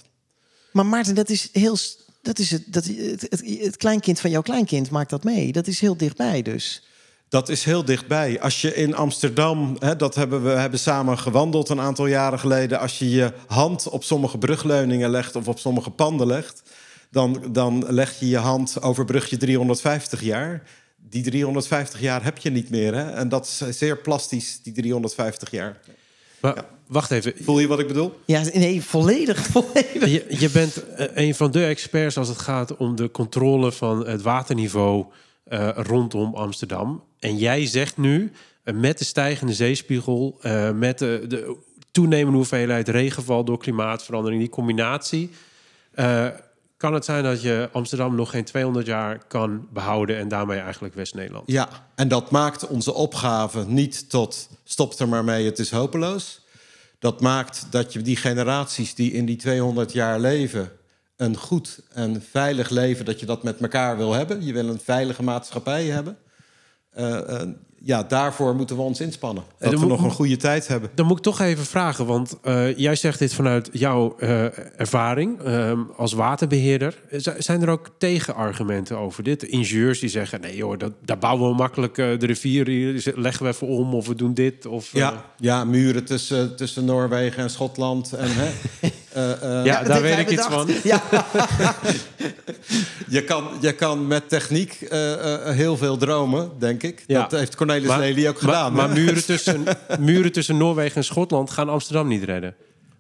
[0.73, 1.77] Maar Maarten, dat is heel.
[2.23, 5.53] Dat is het, dat, het, het, het kleinkind van jouw kleinkind maakt dat mee.
[5.53, 6.83] Dat is heel dichtbij dus.
[7.29, 8.41] Dat is heel dichtbij.
[8.41, 12.81] Als je in Amsterdam, hè, dat hebben we hebben samen gewandeld een aantal jaren geleden.
[12.81, 16.63] Als je je hand op sommige brugleuningen legt of op sommige panden legt,
[17.11, 20.63] dan, dan leg je je hand over brugje 350 jaar.
[20.97, 22.95] Die 350 jaar heb je niet meer.
[22.95, 23.11] Hè?
[23.11, 25.81] En dat is zeer plastisch, die 350 jaar.
[26.41, 27.33] Maar wacht even.
[27.41, 28.19] Voel je wat ik bedoel?
[28.25, 30.07] Ja, nee, volledig, volledig.
[30.09, 34.07] Je, je bent eh, een van de experts als het gaat om de controle van
[34.07, 35.05] het waterniveau
[35.45, 37.03] eh, rondom Amsterdam.
[37.19, 38.33] En jij zegt nu,
[38.65, 41.57] eh, met de stijgende zeespiegel, eh, met de, de
[41.91, 45.31] toenemende hoeveelheid regenval door klimaatverandering, die combinatie,
[45.93, 46.27] eh,
[46.77, 50.95] kan het zijn dat je Amsterdam nog geen 200 jaar kan behouden en daarmee eigenlijk
[50.95, 51.51] West-Nederland.
[51.51, 56.44] Ja, en dat maakt onze opgave niet tot stop er maar mee, het is hopeloos.
[56.99, 60.71] Dat maakt dat je die generaties die in die 200 jaar leven,
[61.17, 64.45] een goed en veilig leven, dat je dat met elkaar wil hebben.
[64.45, 66.19] Je wil een veilige maatschappij hebben.
[66.91, 67.49] Eh, eh,
[67.85, 69.45] ja, daarvoor moeten we ons inspannen.
[69.59, 70.91] Dat dan we nog een goede tijd hebben.
[70.95, 75.41] Dan moet ik toch even vragen, want eh, jij zegt dit vanuit jouw eh, ervaring
[75.43, 77.03] ehm, als waterbeheerder.
[77.11, 79.43] Z- zijn er ook tegenargumenten over dit?
[79.43, 83.43] Ingenieurs die zeggen, nee joh, dat, daar bouwen we makkelijk eh, de rivier, hier leggen
[83.47, 84.67] we even om of we doen dit.
[84.67, 88.13] Of, eh, Ja, ja muren tussen, tussen Noorwegen en Schotland.
[88.13, 88.49] En, hè,
[89.13, 90.69] eh, eh, ja, daar weet ik iets van.
[90.83, 91.03] Ja,
[93.15, 95.13] Je kan, je kan met techniek eh,
[95.49, 97.05] eh, heel veel dromen, denk ik.
[97.07, 97.21] Ja.
[97.27, 98.73] Dat heeft Cornelis Maar- Lely ook gedaan.
[98.73, 99.65] Maar, muren, tussen,
[100.01, 102.55] muren tussen Noorwegen en Schotland gaan Amsterdam niet redden.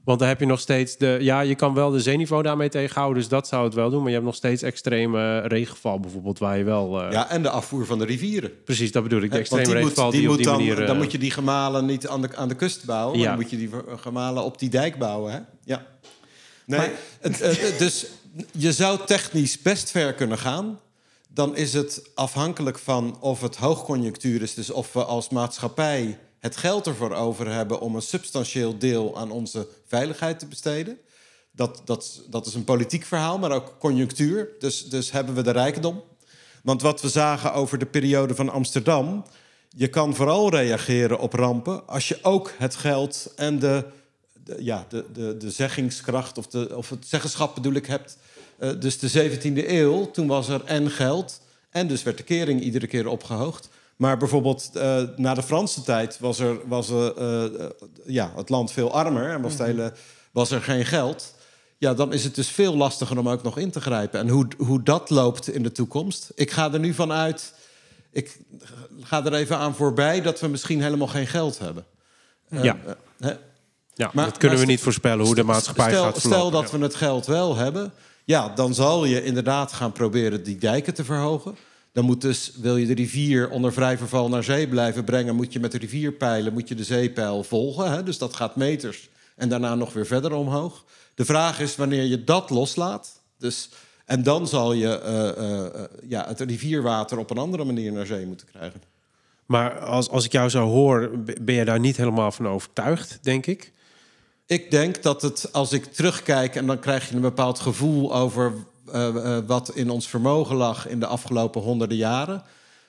[0.04, 1.16] Want dan heb je nog steeds de.
[1.20, 3.98] Ja, je kan wel de zeeniveau daarmee tegenhouden, dus dat zou het wel doen.
[3.98, 7.02] Maar je hebt nog steeds extreme regenval, bijvoorbeeld, waar je wel.
[7.02, 8.50] eh, Ja, en de afvoer van de rivieren.
[8.64, 9.30] Precies, dat bedoel ik.
[9.32, 10.86] De extreme regenval die, op moet die dan, manier.
[10.86, 13.12] dan moet je die gemalen niet aan de, aan de kust bouwen.
[13.16, 13.32] maar Ja.
[13.32, 15.32] Dan moet je die gemalen op die dijk bouwen.
[15.32, 15.38] Hè?
[15.64, 15.86] Ja.
[16.66, 16.90] Nee, Maar-
[17.78, 18.06] dus
[18.52, 20.80] je zou technisch best ver kunnen gaan.
[21.28, 24.54] Dan is het afhankelijk van of het hoogconjunctuur is.
[24.54, 27.80] Dus of we als maatschappij het geld ervoor over hebben...
[27.80, 30.98] om een substantieel deel aan onze veiligheid te besteden.
[31.50, 34.48] Dat, dat, dat is een politiek verhaal, maar ook conjunctuur.
[34.58, 36.02] Dus, dus hebben we de rijkdom.
[36.62, 39.24] Want wat we zagen over de periode van Amsterdam...
[39.68, 41.86] je kan vooral reageren op rampen...
[41.86, 43.84] als je ook het geld en de,
[44.44, 46.38] de, ja, de, de, de zeggingskracht...
[46.38, 48.16] Of, de, of het zeggenschap bedoel ik hebt.
[48.58, 51.40] Eh, dus de 17e eeuw, toen was er en geld...
[51.70, 53.68] en dus werd de kering iedere keer opgehoogd.
[53.96, 57.44] Maar bijvoorbeeld eh, na de Franse tijd was, er, was eh,
[58.06, 59.30] ja, het land veel armer...
[59.30, 59.92] en was, de hele,
[60.32, 61.34] was er geen geld...
[61.78, 64.20] Ja, dan is het dus veel lastiger om ook nog in te grijpen.
[64.20, 66.30] En hoe, hoe dat loopt in de toekomst.
[66.34, 67.54] Ik ga er nu vanuit.
[68.12, 68.38] Ik
[69.00, 71.84] ga er even aan voorbij dat we misschien helemaal geen geld hebben.
[72.48, 72.76] Ja.
[73.94, 76.60] Ja, maar- dat kunnen maar we niet voorspellen hoe de maatschappij stel, gaat Stel verlopen.
[76.60, 77.92] dat we het geld wel hebben.
[78.24, 81.56] Ja, dan zal je inderdaad gaan proberen die dijken te verhogen.
[81.92, 85.34] Dan moet dus, wil je de rivier onder vrij verval naar zee blijven brengen...
[85.34, 87.90] moet je met de rivierpijlen moet je de zeepeil volgen.
[87.90, 88.02] Hè?
[88.02, 90.84] Dus dat gaat meters en daarna nog weer verder omhoog.
[91.14, 93.20] De vraag is wanneer je dat loslaat.
[93.38, 93.68] Dus,
[94.04, 98.06] en dan zal je eh, eh, eh, ja, het rivierwater op een andere manier naar
[98.06, 98.82] zee moeten krijgen.
[99.46, 103.46] Maar als, als ik jou zo hoor, ben je daar niet helemaal van overtuigd, denk
[103.46, 103.72] ik.
[104.46, 108.52] Ik denk dat het, als ik terugkijk en dan krijg je een bepaald gevoel over
[108.92, 112.42] eh, eh, wat in ons vermogen lag in de afgelopen honderden jaren,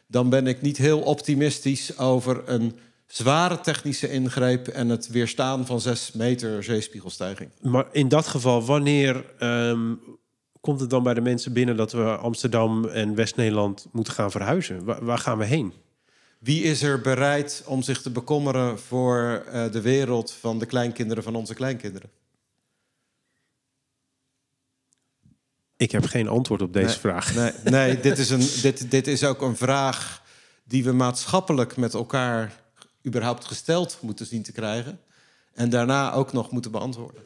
[0.07, 5.81] dan ben ik niet heel optimistisch over een zware technische ingreep en het weerstaan van
[5.81, 7.49] 6 meter zeespiegelstijging.
[7.61, 9.93] Maar in dat geval, wanneer ehm,
[10.61, 14.83] komt het dan bij de mensen binnen dat we Amsterdam en West-Nederland moeten gaan verhuizen?
[14.83, 15.73] Waar, waar gaan we heen?
[16.45, 21.23] Wie is er bereid om zich te bekommeren voor eh, de wereld van de kleinkinderen
[21.23, 22.09] van onze kleinkinderen?
[25.77, 26.97] Ik heb geen antwoord op deze Nee.
[26.97, 27.35] vraag.
[27.35, 30.23] Nee, nee dit, is een, dit, dit is ook een vraag
[30.63, 32.63] die we maatschappelijk met elkaar
[33.05, 34.99] überhaupt gesteld moeten zien te krijgen.
[35.53, 37.23] En daarna ook nog moeten beantwoorden.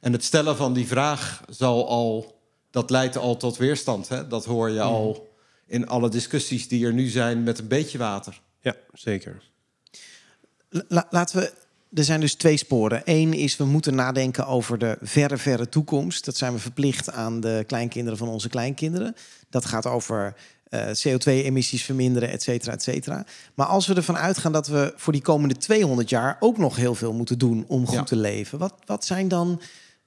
[0.00, 4.08] En het stellen van die vraag zal al, dat leidt al tot weerstand.
[4.08, 4.28] Hè?
[4.28, 5.34] Dat hoor je al
[5.66, 8.40] in alle discussies die er nu zijn met een beetje water.
[8.60, 9.42] Ja, zeker.
[10.88, 11.52] La- laten we.
[11.94, 13.02] Er zijn dus twee sporen.
[13.04, 16.24] Eén is we moeten nadenken over de verre, verre toekomst.
[16.24, 19.14] Dat zijn we verplicht aan de kleinkinderen van onze kleinkinderen.
[19.50, 20.34] Dat gaat over
[20.68, 23.24] eh, CO2-emissies verminderen, et cetera, et cetera.
[23.54, 26.94] Maar als we ervan uitgaan dat we voor die komende 200 jaar ook nog heel
[26.94, 28.02] veel moeten doen om goed Ja.
[28.04, 29.60] te leven, wat, wat zijn dan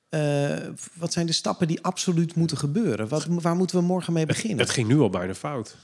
[0.10, 0.58] eh,
[0.94, 3.08] wat zijn de stappen die absoluut moeten gebeuren?
[3.08, 4.60] Wat, waar moeten we morgen mee beginnen?
[4.60, 5.76] Het ging nu al bijna fout.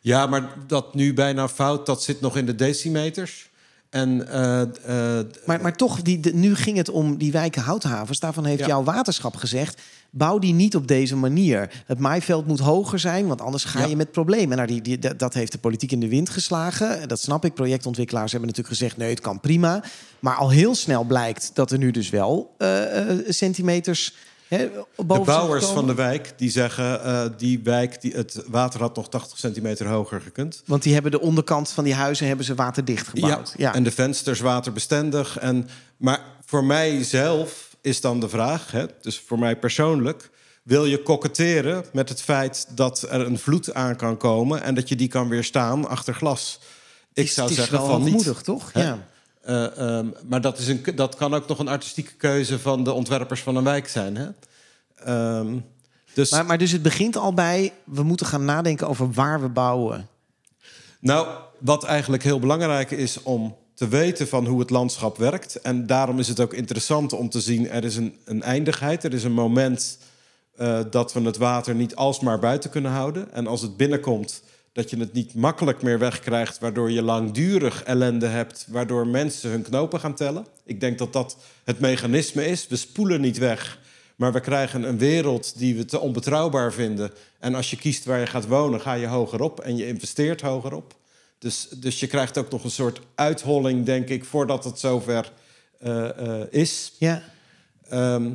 [0.00, 3.48] Ja, maar dat nu bijna fout, dat zit nog in de decimeters.
[3.90, 4.60] En eh,
[5.18, 8.20] eh, Maar, maar toch, die, de- nu ging het om die wijken houthavens.
[8.20, 8.66] Daarvan heeft Ja.
[8.66, 9.80] jouw waterschap gezegd...
[10.10, 11.82] bouw die niet op deze manier.
[11.86, 13.86] Het maaiveld moet hoger zijn, want anders ga Ja.
[13.86, 14.56] je met problemen.
[14.56, 17.08] Nou, die, die, dat- heeft de politiek in de wind geslagen.
[17.08, 17.54] Dat snap ik.
[17.54, 18.96] Projectontwikkelaars hebben natuurlijk gezegd...
[18.96, 19.84] nee, het kan prima.
[20.20, 22.68] Maar al heel snel blijkt dat er nu dus wel eh,
[23.28, 24.14] centimeters...
[24.48, 24.58] Hè,
[24.96, 27.04] de boven bouwers van de wijk, die zeggen...
[27.04, 30.62] eh, die wijk, die, het water had nog 80 centimeter hoger gekund.
[30.66, 33.54] Want die hebben de onderkant van die huizen hebben ze waterdicht gebouwd.
[33.56, 35.38] Ja, En de vensters waterbestendig.
[35.38, 40.30] En, maar voor mijzelf is dan de vraag, hè, dus voor mij persoonlijk...
[40.62, 44.62] wil je koketteren met het feit dat er een vloed aan kan komen...
[44.62, 46.60] en dat je die kan weerstaan achter glas?
[47.12, 48.44] Ik is- zou het is zeggen wel van niet.
[48.44, 48.72] toch?
[48.72, 48.82] Hè?
[48.82, 49.08] Ja.
[49.42, 52.92] Eh, ehm, maar dat, is een, dat kan ook nog een artistieke keuze van de
[52.92, 54.16] ontwerpers van een wijk zijn.
[54.16, 54.28] Hè?
[55.04, 55.56] Ehm,
[56.14, 57.72] dus, Maar, maar dus het begint al bij...
[57.84, 60.08] we moeten gaan nadenken over waar we bouwen.
[61.00, 61.26] nou,
[61.58, 65.60] wat eigenlijk heel belangrijk is om te weten van hoe het landschap werkt.
[65.60, 69.04] En daarom is het ook interessant om te zien, er is een, een eindigheid.
[69.04, 69.98] Er is een moment
[70.56, 73.32] eh, dat we het water niet alsmaar buiten kunnen houden.
[73.32, 76.58] En als het binnenkomt, dat je het niet makkelijk meer wegkrijgt...
[76.58, 80.46] waardoor je langdurig ellende hebt, waardoor mensen hun knopen gaan tellen.
[80.64, 82.68] Ik denk dat dat het mechanisme is.
[82.68, 83.78] We spoelen niet weg,
[84.16, 87.10] maar we krijgen een wereld die we te onbetrouwbaar vinden.
[87.38, 90.98] En als je kiest waar je gaat wonen, ga je hogerop en je investeert hogerop.
[91.40, 95.32] Dus, dus je krijgt ook nog een soort uitholling, denk ik, voordat het zover
[95.78, 96.92] eh, eh, is.
[96.98, 97.22] Ja.
[97.88, 98.30] Ehm,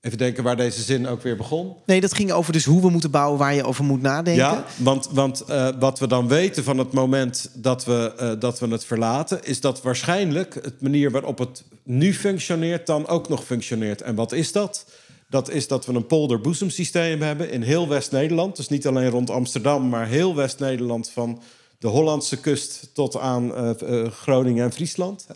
[0.00, 1.76] even denken waar deze zin ook weer begon.
[1.86, 4.42] Nee, dat ging over dus hoe we moeten bouwen, waar je over moet nadenken.
[4.42, 8.68] Ja, want, want eh, wat we dan weten van het moment dat we, dat we
[8.68, 14.02] het verlaten, is dat waarschijnlijk het manier waarop het nu functioneert, dan ook nog functioneert.
[14.02, 14.86] En wat is dat?
[15.28, 18.56] Dat is dat we een polderboezemsysteem hebben in heel West-Nederland.
[18.56, 21.42] Dus niet alleen rond Amsterdam, maar heel West-Nederland van
[21.82, 23.70] de Hollandse kust tot aan eh,
[24.04, 25.26] eh, Groningen en Friesland.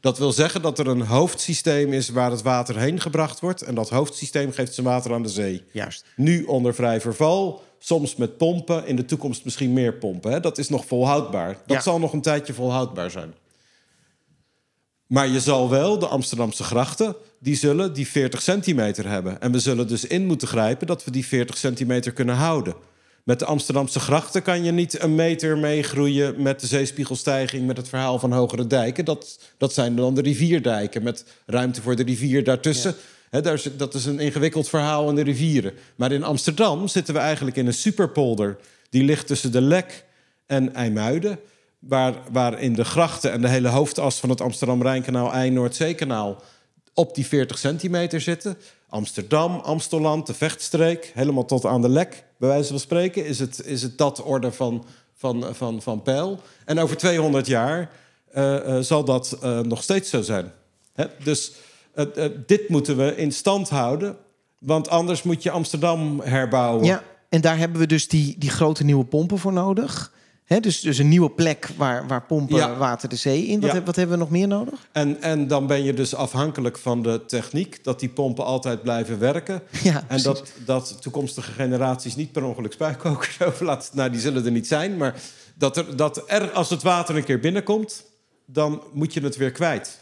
[0.00, 3.62] Dat wil zeggen dat er een hoofdsysteem is waar het water heen gebracht wordt.
[3.62, 5.62] En dat hoofdsysteem geeft zijn water aan de zee.
[5.72, 6.04] Juist.
[6.16, 10.32] Nu onder vrij verval, soms met pompen, in de toekomst misschien meer pompen.
[10.32, 10.40] Hè?
[10.40, 11.52] Dat is nog volhoudbaar.
[11.66, 11.82] Dat Ja.
[11.82, 13.34] zal nog een tijdje volhoudbaar zijn.
[15.06, 19.40] Maar je zal wel, de Amsterdamse grachten, die zullen die 40 centimeter hebben.
[19.40, 22.74] En we zullen dus in moeten grijpen dat we die 40 centimeter kunnen houden.
[23.24, 27.88] Met de Amsterdamse grachten kan je niet een meter meegroeien met de zeespiegelstijging, met het
[27.88, 29.04] verhaal van hogere dijken.
[29.04, 32.94] Dat, dat zijn dan de rivierdijken met ruimte voor de rivier daartussen.
[33.30, 35.72] Daar is, dat is een ingewikkeld verhaal in de rivieren.
[35.96, 38.56] Maar in Amsterdam zitten we eigenlijk in een superpolder.
[38.90, 40.04] Die ligt tussen de Lek
[40.46, 41.38] en IJmuiden.
[41.78, 46.42] Waar, waar in de grachten en de hele hoofdas van het Amsterdam-Rijnkanaal, Ei-Noordzeekanaal
[46.94, 48.56] op die 40 centimeter zitten.
[48.88, 53.64] Amsterdam, Amstelland, de Vechtstreek, helemaal tot aan de Lek, bij wijze van spreken, is het,
[53.64, 56.40] is het dat orde van, van, van, van pijl.
[56.64, 57.90] En over 200 jaar
[58.30, 60.52] eh, eh, zal dat eh, nog steeds zo zijn.
[60.92, 61.04] Hè?
[61.24, 61.52] Dus
[62.46, 64.16] dit moeten we in stand houden,
[64.58, 66.84] want anders moet je Amsterdam herbouwen.
[66.84, 70.12] Ja, en daar hebben we dus die, die grote nieuwe pompen voor nodig.
[70.46, 72.76] Dus, dus een nieuwe plek waar, waar pompen Ja.
[72.76, 73.60] water de zee in.
[73.60, 73.74] Wat, Ja.
[73.76, 74.88] heb- wat hebben we nog meer nodig?
[74.92, 79.18] En, en dan ben je dus afhankelijk van de techniek, dat die pompen altijd blijven
[79.18, 79.62] werken.
[79.82, 80.24] Ja, En precies.
[80.24, 83.96] dat, dat toekomstige generaties niet per ongeluk spuikokers overlaten.
[83.96, 84.96] Nou, die zullen er niet zijn.
[84.96, 85.14] Maar
[85.54, 88.04] dat er, dat er, als het water een keer binnenkomt,
[88.46, 89.98] dan moet je het weer kwijt.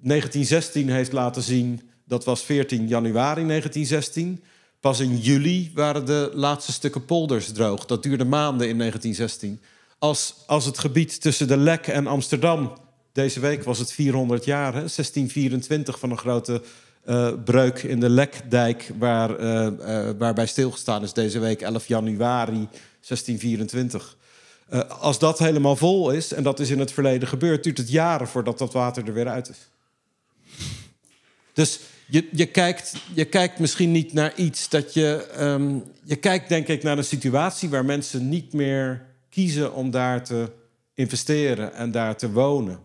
[0.00, 4.42] 1916 heeft laten zien, dat was 14 januari 1916.
[4.80, 7.86] Pas in juli waren de laatste stukken polders droog.
[7.86, 9.60] Dat duurde maanden in 1916.
[9.98, 12.72] Als, als het gebied tussen de Lek en Amsterdam...
[13.12, 14.78] Deze week was het 400 jaar, hè?
[14.78, 16.62] 1624 van een grote
[17.04, 18.90] eh, breuk in de Lekdijk...
[18.98, 22.68] Waar, eh, eh, waarbij stilgestaan is deze week 11 januari
[23.00, 24.16] 1624.
[24.68, 27.64] Eh, als dat helemaal vol is, en dat is in het verleden gebeurd...
[27.64, 29.58] duurt het jaren voordat dat water er weer uit is.
[31.56, 35.26] Dus je, je, kijkt, je kijkt misschien niet naar iets dat je.
[35.36, 40.24] ehm, je kijkt denk ik naar een situatie waar mensen niet meer kiezen om daar
[40.24, 40.52] te
[40.94, 42.78] investeren en daar te wonen.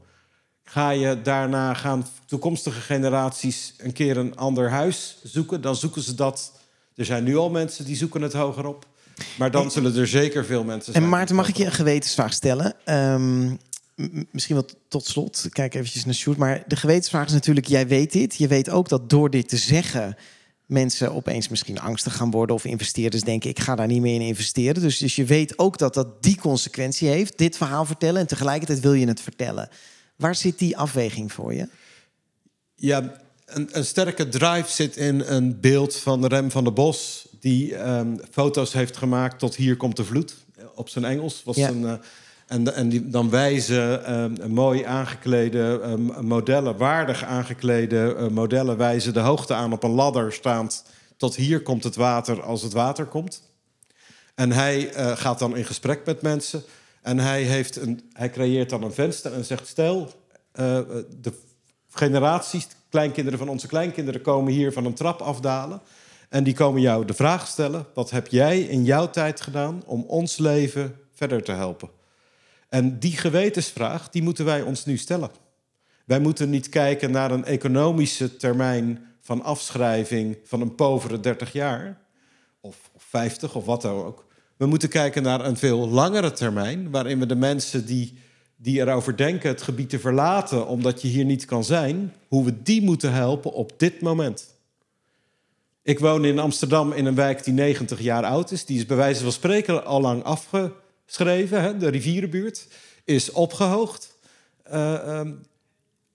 [0.64, 6.16] Ga je daarna gaan toekomstige generaties een keer een ander huis zoeken, dan zoeken ze
[6.16, 6.52] dat.
[6.96, 8.86] Er zijn nu al mensen die zoeken het hoger op.
[9.38, 11.04] Maar dan zullen er zeker veel mensen zijn.
[11.04, 12.74] En Maarten, mag ik je een gewetensvraag stellen?
[12.86, 13.58] Ehm, m-
[14.32, 15.46] misschien wel tot slot.
[15.50, 16.38] Kijk eventjes naar Sjoerd.
[16.38, 17.68] Maar de gewetensvraag is natuurlijk...
[17.68, 18.36] jij weet dit.
[18.36, 20.16] Je weet ook dat door dit te zeggen...
[20.66, 24.22] mensen opeens misschien angstig gaan worden of investeerders denken ik ga daar niet meer in
[24.22, 24.82] investeren.
[24.82, 28.80] Dus, dus je weet ook dat dat die consequentie heeft, dit verhaal vertellen en tegelijkertijd
[28.80, 29.70] wil je het vertellen.
[30.16, 31.68] Waar zit die afweging voor je?
[32.76, 37.76] Ja, een, een sterke drive zit in een beeld van Rem van der Bos, die
[37.76, 40.36] ehm, foto's heeft gemaakt tot hier komt de vloed.
[40.76, 41.70] Op zijn Engels was Ja.
[41.70, 41.86] een.
[41.86, 41.94] eh,
[42.52, 49.14] en, en die, dan wijzen ehm, mooi aangeklede ehm, modellen, waardig aangeklede eh, modellen, wijzen
[49.14, 50.84] de hoogte aan op een ladder staand.
[51.18, 53.42] Tot hier komt het water als het water komt.
[54.36, 56.64] En hij eh, gaat dan in gesprek met mensen.
[57.02, 60.12] En hij, heeft een, hij creëert dan een venster en zegt: Stel,
[60.52, 60.80] eh,
[61.22, 61.34] de
[61.90, 65.82] generaties, kleinkinderen van onze kleinkinderen, komen hier van een trap afdalen.
[66.30, 70.04] En die komen jou de vraag stellen: Wat heb jij in jouw tijd gedaan om
[70.08, 72.00] ons leven verder te helpen?
[72.72, 75.32] En die gewetensvraag, die moeten wij ons nu stellen.
[76.06, 82.02] Wij moeten niet kijken naar een economische termijn van afschrijving van een povere 30 jaar
[82.62, 84.26] of, of 50 of wat dan ook.
[84.58, 88.18] We moeten kijken naar een veel langere termijn, waarin we de mensen die,
[88.56, 92.62] die erover denken het gebied te verlaten omdat je hier niet kan zijn, hoe we
[92.62, 94.56] die moeten helpen op dit moment.
[95.84, 98.66] Ik woon in Amsterdam in een wijk die 90 jaar oud is.
[98.66, 100.24] Die is bij wijze van spreken al lang
[101.12, 101.62] afgeschreven.
[101.62, 101.78] Hè?
[101.78, 102.68] De rivierenbuurt
[103.06, 104.18] is opgehoogd.
[104.64, 105.32] Eh, ehm,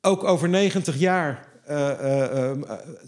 [0.00, 2.58] ook over 90 jaar eh, eh, eh,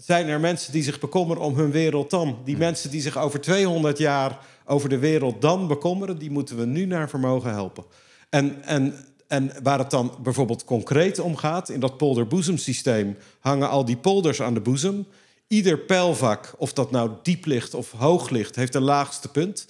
[0.01, 2.37] zijn er mensen die zich bekommeren om hun wereld dan.
[2.45, 6.65] Die mensen die zich over 200 jaar over de wereld dan bekommeren, die moeten we
[6.65, 7.83] nu naar vermogen helpen.
[8.29, 8.93] En, en,
[9.27, 14.41] en waar het dan bijvoorbeeld concreet om gaat, in dat polderboezemsysteem hangen al die polders
[14.41, 15.05] aan de boezem.
[15.47, 19.65] Ieder pijlvak, of dat nou diep ligt of hoog ligt, heeft een laagste punt.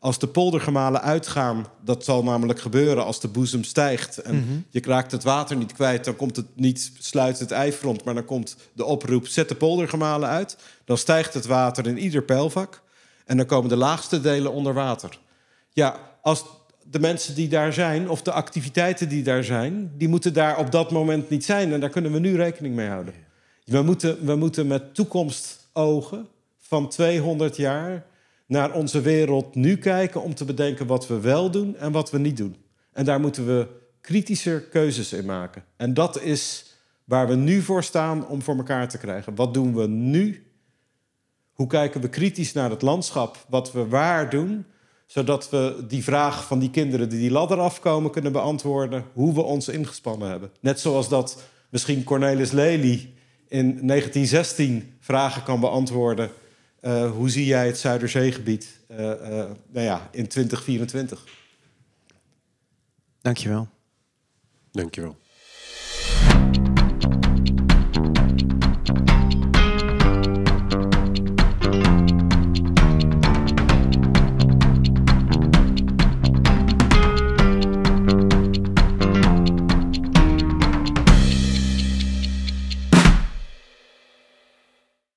[0.00, 4.18] Als de poldergemalen uitgaan, dat zal namelijk gebeuren als de boezem stijgt.
[4.18, 8.14] En je raakt het water niet kwijt, dan komt het niet, sluit het ijfront, maar
[8.14, 10.56] dan komt de oproep: zet de poldergemalen uit.
[10.84, 12.82] Dan stijgt het water in ieder pijlvak.
[13.24, 15.18] En dan komen de laagste delen onder water.
[15.72, 16.44] Ja, als
[16.90, 20.70] de mensen die daar zijn, of de activiteiten die daar zijn, die moeten daar op
[20.70, 21.72] dat moment niet zijn.
[21.72, 23.14] En daar kunnen we nu rekening mee houden.
[23.64, 28.06] We moeten, we moeten met toekomstogen van 200 jaar
[28.48, 32.18] naar onze wereld nu kijken om te bedenken wat we wel doen en wat we
[32.18, 32.56] niet doen.
[32.92, 33.66] En daar moeten we
[34.00, 35.64] kritischer keuzes in maken.
[35.76, 36.72] En dat is
[37.04, 39.34] waar we nu voor staan om voor elkaar te krijgen.
[39.34, 40.46] Wat doen we nu?
[41.52, 43.44] Hoe kijken we kritisch naar het landschap?
[43.48, 44.64] Wat we waar doen?
[45.06, 49.04] Zodat we die vraag van die kinderen die die ladder afkomen kunnen beantwoorden.
[49.12, 50.50] Hoe we ons ingespannen hebben.
[50.60, 53.12] Net zoals dat misschien Cornelis Lely
[53.48, 56.30] in 1916 vragen kan beantwoorden.
[56.80, 59.10] Uh, hoe zie jij het Zuiderzeegebied uh, uh,
[59.66, 61.24] nou ja, in 2024?
[63.20, 63.68] Dankjewel.
[64.70, 65.16] Dankjewel.